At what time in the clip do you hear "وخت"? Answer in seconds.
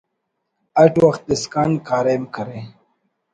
1.05-1.23